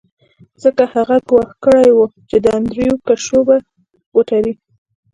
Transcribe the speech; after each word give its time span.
ځکه 0.63 0.83
هغه 0.93 1.17
ګواښ 1.29 1.49
کړی 1.63 1.89
و 1.93 1.99
چې 2.29 2.37
د 2.43 2.45
انډریو 2.57 2.95
کشو 3.07 3.39
به 3.47 3.55
وتړي 4.15 4.53